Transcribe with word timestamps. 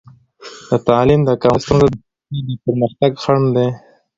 د 0.69 0.71
تعلیم 0.87 1.21
د 1.25 1.29
کموالي 1.41 1.61
ستونزه 1.65 1.87
د 1.91 1.97
ټولنې 1.99 2.41
د 2.47 2.49
پرمختګ 2.65 3.11
خنډ 3.23 3.45
دی. 3.55 3.67